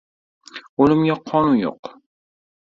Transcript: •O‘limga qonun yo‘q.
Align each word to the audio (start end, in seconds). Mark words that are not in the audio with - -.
•O‘limga 0.85 1.17
qonun 1.33 1.61
yo‘q. 1.65 1.93